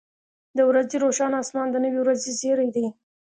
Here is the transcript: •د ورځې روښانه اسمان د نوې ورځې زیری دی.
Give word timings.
•د 0.57 0.59
ورځې 0.69 0.95
روښانه 1.03 1.37
اسمان 1.43 1.67
د 1.71 1.75
نوې 1.85 1.99
ورځې 2.01 2.31
زیری 2.39 2.69
دی. 2.75 2.85